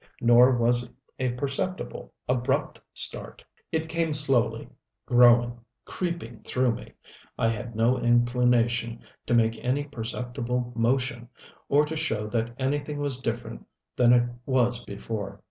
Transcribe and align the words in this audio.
Nor 0.19 0.57
was 0.57 0.81
it 0.85 0.89
a 1.19 1.29
perceptible, 1.33 2.11
abrupt 2.27 2.79
start. 2.91 3.45
It 3.71 3.87
came 3.87 4.15
slowly, 4.15 4.67
growing, 5.05 5.59
creeping 5.85 6.39
through 6.41 6.71
me. 6.71 6.93
I 7.37 7.49
had 7.49 7.75
no 7.75 7.99
inclination 7.99 9.03
to 9.27 9.35
make 9.35 9.63
any 9.63 9.83
perceptible 9.83 10.73
motion, 10.75 11.29
or 11.69 11.85
to 11.85 11.95
show 11.95 12.25
that 12.29 12.49
anything 12.57 12.97
was 12.97 13.19
different 13.19 13.63
than 13.95 14.11
it 14.11 14.23
was 14.47 14.83
before. 14.83 15.39